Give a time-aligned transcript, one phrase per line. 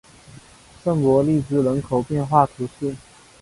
[0.83, 2.95] 圣博利兹人口变化图示